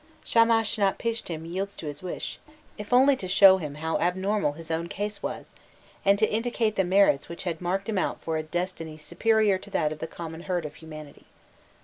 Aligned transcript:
Shamashnapishtim 0.25 1.45
yields 1.45 1.75
to 1.75 1.85
his 1.85 2.01
wish, 2.01 2.39
if 2.75 2.91
only 2.91 3.15
to 3.17 3.27
show 3.27 3.57
him 3.57 3.75
how 3.75 3.99
abnormal 3.99 4.53
his 4.53 4.71
own 4.71 4.87
case 4.89 5.21
was, 5.21 5.53
and 6.03 6.19
indicate 6.23 6.75
the 6.75 6.83
merits 6.83 7.29
which 7.29 7.43
had 7.43 7.61
marked 7.61 7.87
him 7.87 7.99
out 7.99 8.19
for 8.19 8.35
a 8.37 8.41
destiny 8.41 8.97
superior 8.97 9.59
to 9.59 9.69
that 9.69 9.91
of 9.91 9.99
the 9.99 10.07
common 10.07 10.41
herd 10.41 10.65
of 10.65 10.73
humanity. 10.77 11.25